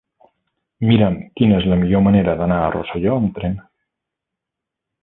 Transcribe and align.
Mira'm 0.91 1.17
quina 1.41 1.59
és 1.59 1.69
la 1.73 1.79
millor 1.83 2.03
manera 2.09 2.35
d'anar 2.41 2.59
a 2.65 2.73
Rosselló 2.79 3.21
amb 3.21 3.39
tren. 3.39 3.65